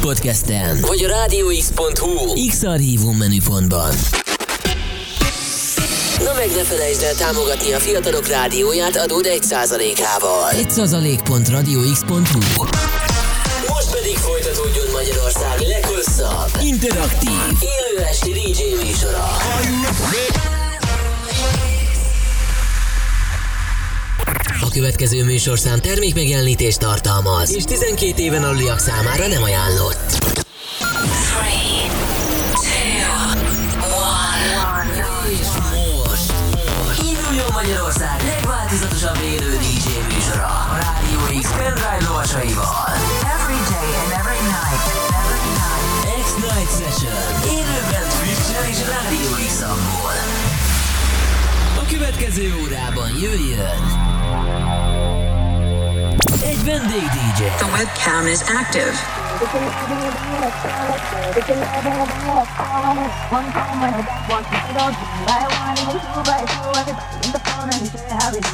[0.00, 3.94] podcasten, vagy a rádióx.hu X-Archívum menüpontban.
[6.18, 10.50] Na meg ne felejtsd el támogatni a fiatalok rádióját adód 1%-ával.
[10.52, 12.64] 1%.radiox.hu
[13.68, 19.26] Most pedig folytatódjon Magyarország leghosszabb, interaktív, élő esti DJ műsora.
[24.62, 30.08] A következő műsorszám termékmegjelenítést tartalmaz, és 12 éven aluliak számára nem ajánlott.
[35.30, 36.32] És most
[37.10, 42.88] induljon Magyarország legváltozatosabb élő DJ műsora a Rádió X pendrive lovasaival.
[43.36, 44.84] Every day and every night.
[45.22, 45.90] Every night.
[46.24, 47.22] X-Night Session.
[47.58, 49.60] Élőben Twitch-en és Rádió x
[51.80, 54.01] A következő órában jöjjön
[56.68, 56.80] egy
[57.14, 57.40] DJ.
[57.58, 58.94] The webcam is active.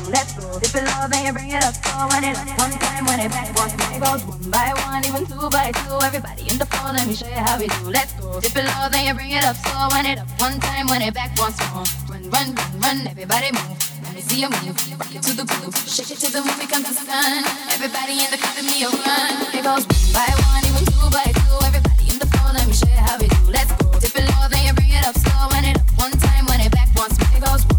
[0.09, 0.59] Let's go.
[0.59, 1.75] Dip it low, then you bring it up.
[1.75, 5.27] So when it one time when it back once it goes one by one, even
[5.27, 5.99] two by two.
[6.03, 7.91] Everybody in the phone, let me show you how we do.
[7.91, 8.41] Let's go.
[8.41, 9.57] Dip it low, then you bring it up.
[9.57, 11.85] So when it up one time when it back once more.
[12.09, 13.07] Run, run, run, run.
[13.07, 13.98] Everybody move.
[14.29, 14.77] See you move.
[15.01, 15.75] Rock it to the groove.
[15.89, 17.45] Shake it to the movie comes the sun.
[17.73, 19.33] Everybody in the club, give me a run.
[19.57, 21.57] It goes one by one, even two by two.
[21.65, 23.41] Everybody in the phone, let me show you how we do.
[23.49, 23.89] Let's go.
[23.97, 25.17] Dip it low, then you bring it up.
[25.17, 27.17] Slow when it up one time when it back once.
[27.17, 27.78] It goes one,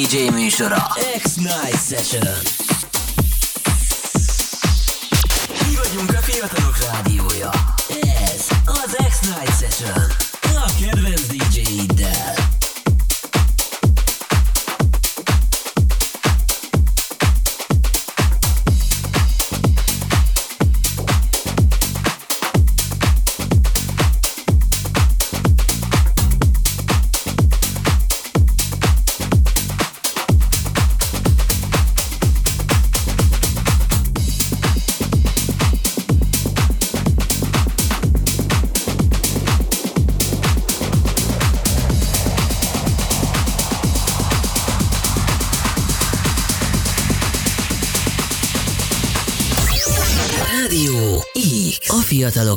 [0.00, 0.86] DJ műsora.
[1.22, 2.34] X-Night Session.
[5.68, 7.50] Mi vagyunk a fiatalok rádiója.
[8.24, 10.09] Ez az X-Night Session.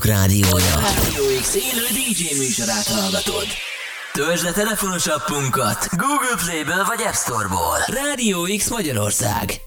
[0.04, 0.80] Fiatalok rádiója.
[0.80, 3.48] Rádió X élő DJ műsorát hallgatod.
[4.14, 7.78] Töltsd le telefonos appunkat Google Play-ből vagy App Store-ból.
[7.86, 9.62] Rádió X Magyarország.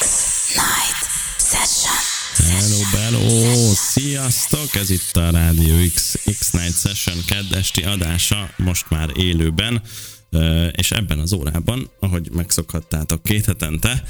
[0.00, 1.04] X-Night
[1.50, 1.96] Session.
[2.36, 3.72] Hello, hello!
[3.74, 4.74] Sziasztok!
[4.74, 9.82] Ez itt a Radio X X-Night Session keddesti adása, most már élőben.
[10.72, 14.02] És ebben az órában, ahogy megszokhattátok két hetente,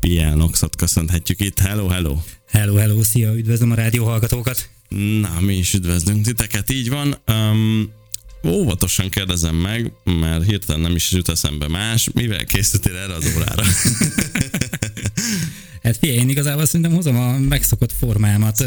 [0.00, 1.58] Piel Noxot köszönhetjük itt.
[1.58, 2.16] Hello, hello!
[2.50, 4.79] Hello, hello, szia, üdvözlöm a rádió hallgatókat!
[4.96, 7.16] Na, mi is üdvözlünk titeket, így van.
[7.26, 7.92] Um,
[8.46, 13.62] óvatosan kérdezem meg, mert hirtelen nem is jut eszembe más, mivel készültél erre az órára?
[15.82, 18.64] Hát figyelj, én igazából szerintem hozom a megszokott formámat.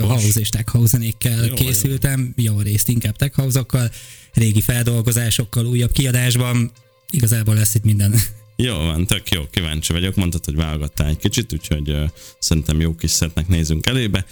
[0.00, 2.60] House és tech house zenékkel Jó, készültem, jó.
[2.60, 3.90] részt inkább tech house
[4.32, 6.70] régi feldolgozásokkal, újabb kiadásban.
[7.10, 8.14] Igazából lesz itt minden.
[8.56, 10.14] Jó van, tök jó, kíváncsi vagyok.
[10.14, 14.26] Mondtad, hogy válogattál egy kicsit, úgyhogy uh, szerintem jó kis szetnek nézünk elébe.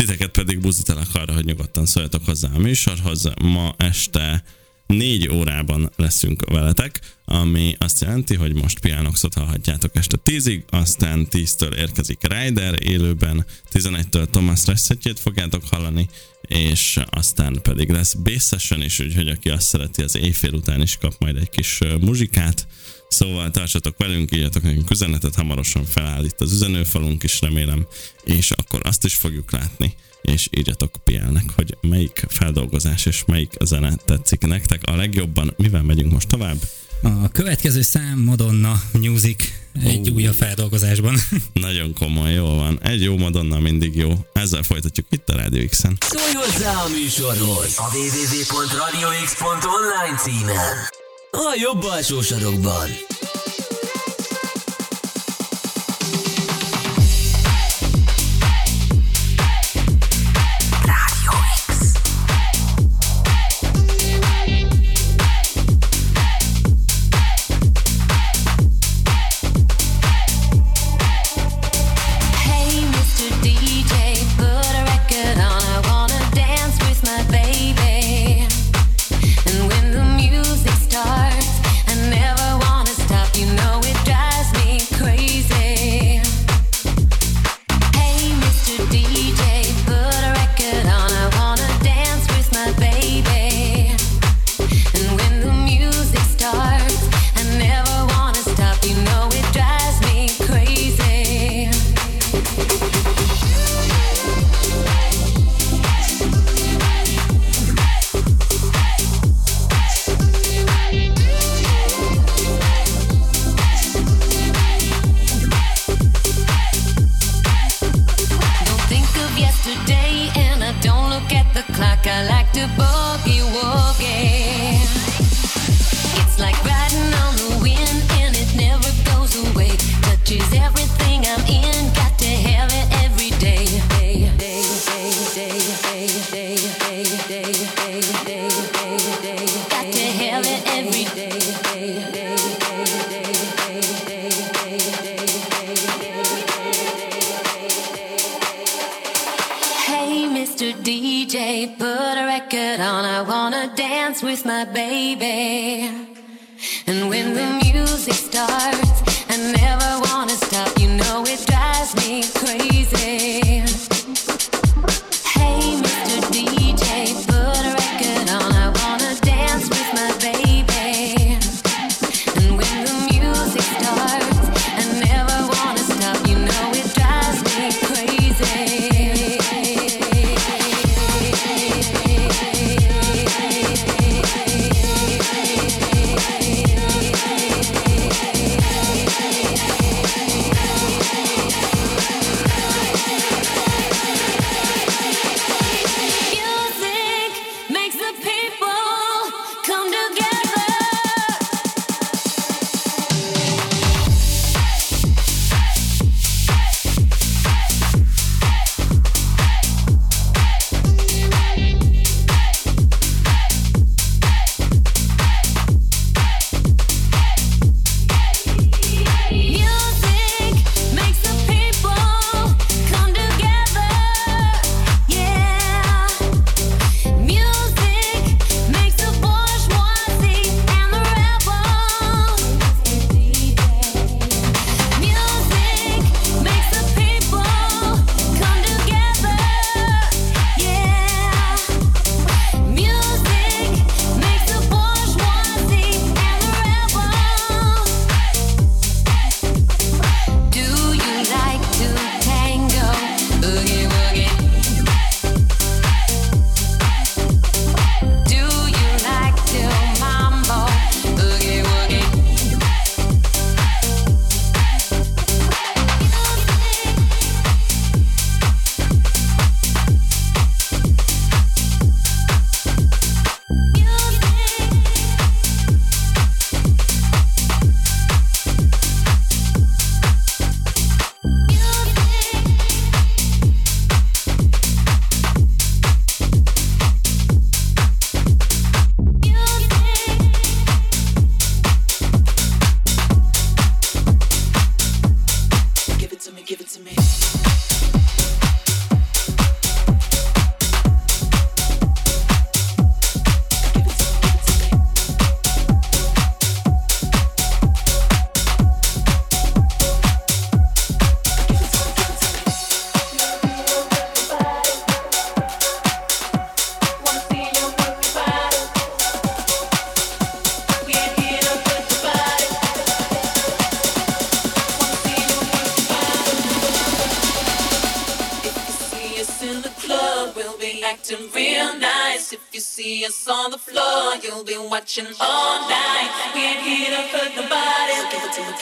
[0.00, 3.30] Titeket pedig buzdítalak arra, hogy nyugodtan szóljatok hozzá a műsorhoz.
[3.42, 4.42] Ma este
[4.86, 11.74] négy órában leszünk veletek, ami azt jelenti, hogy most Pianoxot hallhatjátok este 10-ig, aztán 10-től
[11.74, 16.08] érkezik Ryder élőben, 11-től Thomas Reszetjét fogjátok hallani,
[16.40, 21.14] és aztán pedig lesz Session is, úgyhogy aki azt szereti, az éjfél után is kap
[21.18, 22.66] majd egy kis muzsikát.
[23.10, 27.86] Szóval tartsatok velünk, írjatok nekünk üzenetet, hamarosan feláll itt az üzenőfalunk is remélem,
[28.24, 33.94] és akkor azt is fogjuk látni, és írjatok Pielnek, hogy melyik feldolgozás és melyik zene
[34.04, 35.54] tetszik nektek a legjobban.
[35.56, 36.56] Mivel megyünk most tovább?
[37.02, 39.44] A következő szám Madonna Music
[39.84, 40.14] egy Ó.
[40.14, 41.16] újabb feldolgozásban.
[41.52, 42.78] Nagyon komoly, jól van.
[42.82, 44.26] Egy jó Madonna mindig jó.
[44.32, 45.96] Ezzel folytatjuk itt a Radio X-en.
[46.00, 50.98] Szólj hozzá a műsorhoz a www.radiox.online címen.
[51.30, 52.88] A jobb alsó sarokban.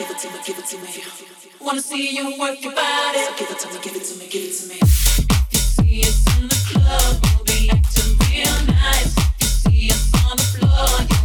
[0.09, 1.05] Give it to me, give it to me.
[1.61, 3.19] Wanna see you work your body.
[3.19, 4.79] So give it to me, give it to me, give it to me.
[5.53, 9.15] You see us in the club, we'll be acting real nice.
[9.39, 11.18] You see us on the floor.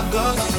[0.00, 0.49] my guts.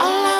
[0.00, 0.39] all I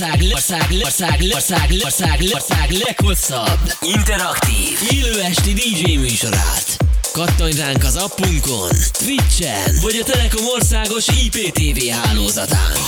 [0.00, 6.76] ország, ország, ország, ország, ország, ország leghosszabb, interaktív, élő esti DJ műsorát.
[7.12, 12.79] Kattanj ránk az appunkon, Twitchen, vagy a Telekom országos IPTV hálózatán.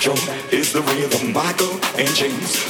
[0.00, 1.32] Electro is the rhythm.
[1.32, 2.69] Michael and James,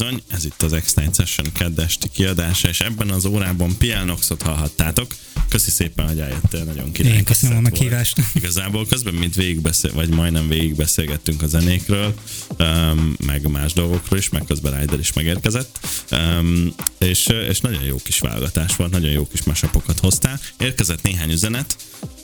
[0.00, 5.14] bizony, ez itt az X-Night Session keddesti kiadása, és ebben az órában PL Noxot hallhattátok.
[5.48, 7.16] Köszi szépen, hogy eljöttél, nagyon király.
[7.16, 8.20] Én köszönöm a meghívást.
[8.34, 12.14] Igazából közben, mint végigbeszél, vagy majdnem végigbeszélgettünk a zenékről,
[12.58, 15.78] um, meg más dolgokról is, meg közben Ryder is megérkezett,
[16.10, 20.40] um, és, és nagyon jó kis válogatás volt, nagyon jó kis masapokat hoztál.
[20.58, 21.76] Érkezett néhány üzenet,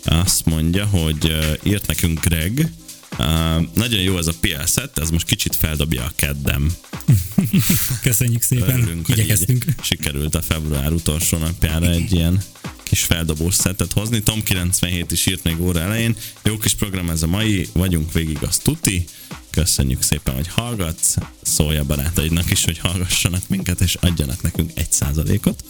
[0.04, 2.70] azt mondja, hogy uh, írt nekünk Greg,
[3.18, 6.72] Uh, nagyon jó ez a PL set, ez most kicsit feldobja a keddem.
[8.02, 9.64] Köszönjük szépen, Örülünk, igyekeztünk.
[9.82, 12.42] sikerült a február utolsó napjára egy ilyen
[12.82, 14.22] kis feldobós szettet hozni.
[14.22, 16.16] Tom 97 is írt még óra elején.
[16.42, 19.04] Jó kis program ez a mai, vagyunk végig, az tuti.
[19.57, 21.14] Köszönjük szépen, hogy hallgatsz.
[21.42, 25.64] Szólj a barátaidnak is, hogy hallgassanak minket, és adjanak nekünk egy százalékot.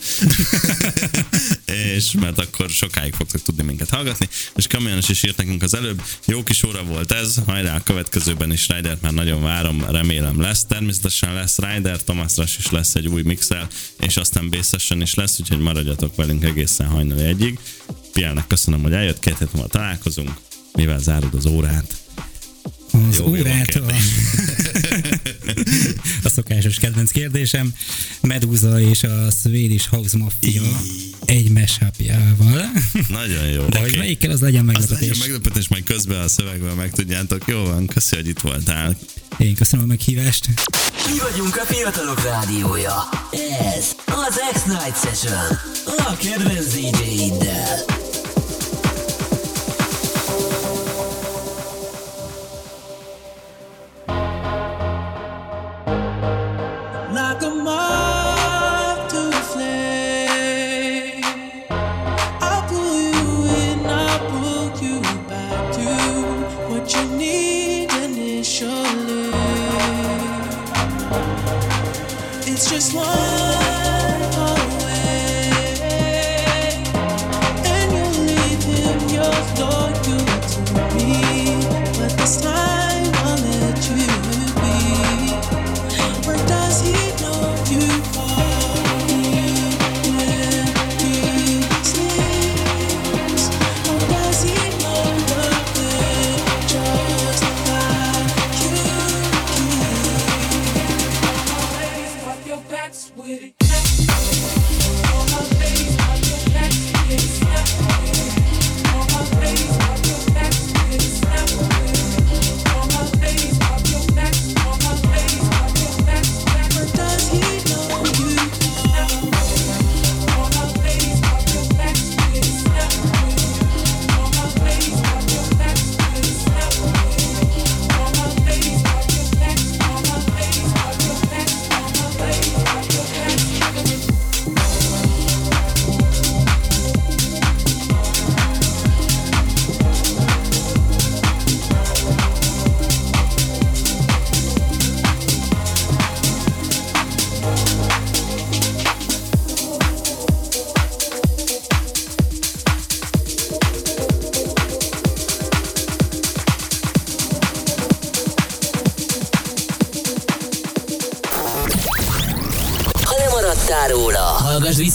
[1.94, 4.28] és mert akkor sokáig fogtok tudni minket hallgatni.
[4.56, 6.02] És Kamionos is írt nekünk az előbb.
[6.24, 10.64] Jó kis óra volt ez, hajrá a következőben is Rider, már nagyon várom, remélem lesz.
[10.64, 13.68] Természetesen lesz Rider, Thomas is lesz egy új mixel,
[13.98, 17.58] és aztán Bassession is lesz, úgyhogy maradjatok velünk egészen hajnali egyig.
[18.12, 20.36] Piának köszönöm, hogy eljött, két hét találkozunk.
[20.72, 22.05] Mivel zárod az órát?
[23.08, 23.84] Az Jó, jó a órát a,
[26.22, 27.72] a szokásos kedvenc kérdésem.
[28.20, 30.62] Medusa és a Swedish House Mafia
[31.24, 32.70] egy mashupjával.
[33.08, 33.64] Nagyon jó.
[33.66, 33.98] De hogy Oké.
[33.98, 35.18] melyikkel, az legyen Az legyen meglepetés.
[35.18, 37.42] meglepetés, majd közben a szövegben megtudjátok.
[37.46, 38.96] Jó van, köszi, hogy itt voltál.
[39.38, 40.46] Én köszönöm a meghívást.
[41.12, 43.08] Mi vagyunk a fiatalok rádiója.
[43.76, 45.58] Ez az X-Night Session.
[45.98, 47.84] A kedvenc DJ-iddel.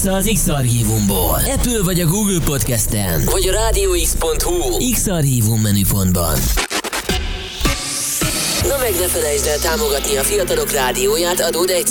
[0.02, 1.40] Vissza az X-Archívumból.
[1.56, 6.38] Apple vagy a Google Podcasten, vagy a rádióx.hu X-Archívum menüpontban.
[8.68, 11.88] Na meg ne felejtsd el támogatni a fiatalok rádióját adód 1